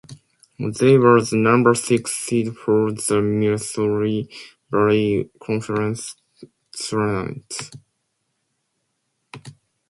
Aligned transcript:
They 0.79 0.97
were 0.97 1.21
the 1.21 1.35
number 1.37 1.75
six 1.75 2.13
seed 2.13 2.57
for 2.57 2.91
the 2.91 3.21
Missouri 3.21 4.27
Valley 4.71 5.29
Conference 5.39 6.15
Tournament. 6.71 7.69